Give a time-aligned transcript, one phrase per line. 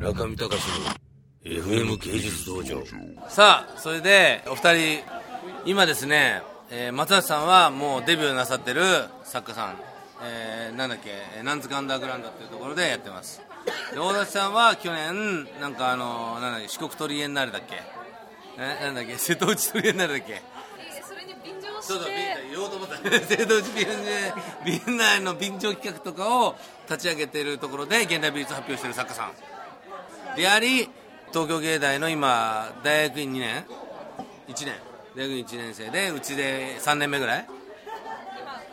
[0.00, 0.60] 中見隆
[1.44, 2.82] の FM 芸術道場。
[3.28, 5.02] さあそれでお二人
[5.64, 8.82] 今ですね、えー松橋さんはもうデビューなさってる
[9.24, 9.76] 作家さん、
[10.22, 13.40] えーなんだっけえーなんつかアンダーグラウンドっていうところでやってます。
[13.92, 17.76] で大立さんは去年なんかあのなんだっけ四国トリエンナーレだっけ？
[18.58, 19.16] えなんだっけ？
[19.18, 20.42] 瀬戸内トリエンナーレだっけ？
[21.02, 22.06] それに便乗そうそう、
[22.50, 22.96] 言おうと思った。
[23.26, 24.32] 瀬戸内ビンで、
[24.86, 26.56] ビン内の便乗企画とかを
[26.90, 29.32] 立ち上げているところで、現代美術発表している作家さん。
[30.38, 30.88] であり、
[31.32, 33.64] 東京芸大の今、大学院2年
[34.46, 34.74] ?1 年。
[35.16, 37.46] 大学院1年生で、うちで3年目ぐらい。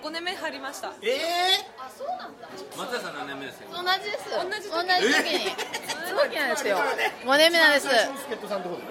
[0.00, 0.92] 5年目入りました。
[2.76, 4.30] 松田さん何年目ですよ同じです。
[4.30, 5.50] 同じ時同じ時に。
[6.14, 6.78] 同期なんですよ。
[7.26, 7.88] 5年目なんです。
[7.88, 7.98] そう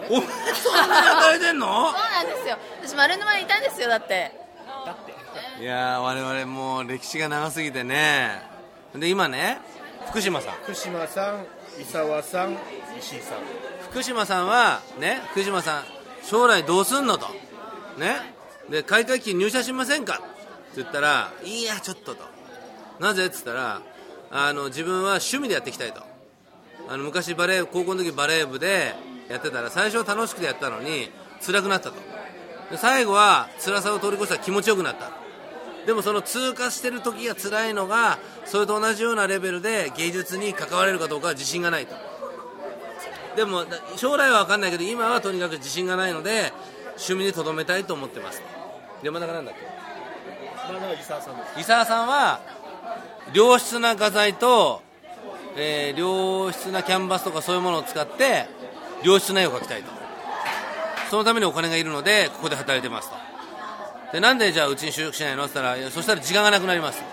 [0.09, 2.57] お前 そんな働いてんのなんですよ。
[2.83, 4.33] 私丸沼にいたんですよだって。
[5.61, 8.41] いやー、我々もう歴史が長すぎてね。
[8.93, 9.61] で、今ね、
[10.09, 10.53] 福島さん。
[10.63, 11.45] 福島さん、
[11.81, 12.57] 伊沢さん、
[12.99, 13.37] 石井さん。
[13.89, 15.83] 福島さんはね福島さん
[16.23, 17.27] 将来どうすんのと。
[17.97, 18.35] ね。
[18.69, 20.15] で開会期入社しませんか？
[20.15, 20.23] って
[20.77, 22.23] 言ったらいやちょっとと。
[22.99, 23.25] なぜ？
[23.25, 23.81] って言ったら
[24.31, 26.01] あの自分は趣味でやっていきたいと。
[26.89, 28.95] あの昔バレー高校の時バレー部で
[29.29, 31.11] やってたら最初は楽しくてやったのに
[31.45, 31.95] 辛くなったと。
[32.71, 35.11] で最後は辛さを通り越したら気持ちよくなった
[35.87, 41.95] でもその通過してる時が辛いのがそれと同じようなレベルで芸術に関われるかどうかは自信がないと。
[43.37, 43.63] でも
[43.95, 46.51] 将来は分かんないけど今はとにかく自信がないので
[46.97, 48.41] 趣味にとどめたいと思ってます。
[49.01, 49.61] 山中なんだっけ？
[49.61, 51.59] まあ、だから伊沢さんです。
[51.61, 52.41] 伊沢さんは
[53.33, 54.81] 良質な画材と、
[55.55, 58.47] えー良質なキャンバスとかそういうものを使って
[59.03, 59.91] 良質な絵を描きたいと。
[61.09, 63.26] そのためにお金がいるのでここで働いてますと。
[64.13, 65.45] でなんでじゃあうちに就職しないの？
[65.45, 67.03] って言ったらそしたら時間がなくなります。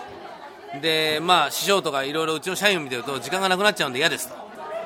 [0.81, 4.35] でまあ師匠とかいろいろうちの社員を見てると時間がなくなっちゃうんで嫌ですと。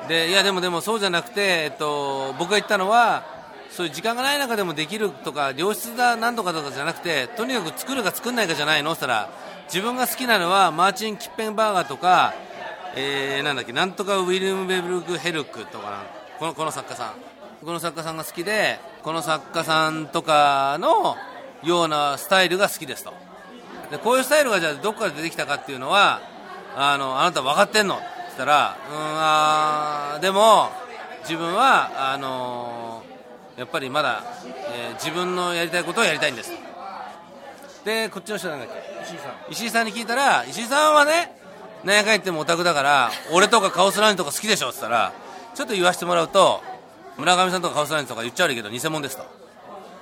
[0.08, 3.24] でいやでもでもそうじゃなくて、えっと、僕が言ったのは
[3.70, 8.92] そういう時間がない中でもできるとか良質だなんとかとかじゃなくてとにかく作るか作んないかじゃないの？
[8.92, 9.30] って言ったら
[9.66, 12.34] 自分が好きなのはマーチン・キッペンバーガーとか、
[12.96, 16.02] えーなんだっけなんとかウィルム・ベブルク・ヘルクとか
[16.40, 17.14] このこの作家さん。
[17.64, 21.14] この作家さんが好きでこの作家さんとかの
[21.62, 23.12] ようなスタイルが好きですと。
[23.90, 26.20] でこういうスタイルがじゃあどこから出てきたかっていうのは
[26.76, 27.96] あのあなた分かってんの？
[27.96, 30.70] って言ったらうーんあーでも
[31.22, 34.22] 自分はあのーやっぱりまだ、
[34.72, 36.52] えー自分のやりたいことをやりたいんです
[37.84, 39.02] でこっちの人なんだっけ？
[39.04, 39.52] 石井さん。
[39.52, 41.36] 石井さんに聞いたら石井さんはね
[41.84, 45.12] 何やかん言ってもオタクだから俺とかカオスラーニとか好きでしょって言ったら
[45.54, 46.62] ちょっと言わせてもらうと
[47.18, 49.24] 村上さんとかカオスラーニとか言っちゃ悪いけど偽物ですと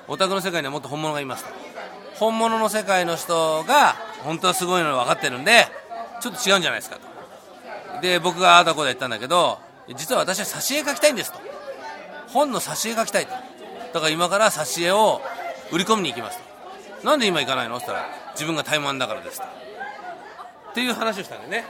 [0.09, 1.45] オタクの世界にはもっと本物がいます。
[2.17, 5.67] 本物の世界の人が本当はすごいの分かってるんで
[6.21, 8.01] ちょっと違うんじゃないですかと。
[8.01, 9.59] で僕がああだこうだ言ったんだけど
[9.95, 11.39] 実は私は挿絵描きたいんですと。
[12.29, 13.33] 本の挿絵描きたいと。
[13.33, 15.21] だから今から挿絵を
[15.71, 16.39] 売り込みに行きます
[17.01, 17.07] と。
[17.07, 19.47] なんで今行かないのって言ったら自分がタイマンだからですと。
[19.47, 21.65] っていう話をしたんだよね。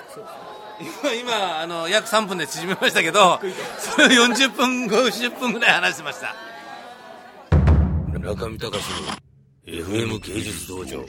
[0.81, 3.41] 今今あの約3分で縮めましたけど
[3.79, 6.35] それを40分50分ぐらい話してました。
[8.29, 8.85] 中見隆
[9.67, 11.03] の FM 芸術道場。